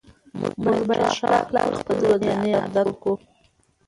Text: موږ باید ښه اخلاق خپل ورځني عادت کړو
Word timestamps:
موږ 0.63 0.79
باید 0.89 1.09
ښه 1.17 1.27
اخلاق 1.41 1.69
خپل 1.81 1.97
ورځني 2.03 2.51
عادت 2.61 2.89
کړو 3.01 3.13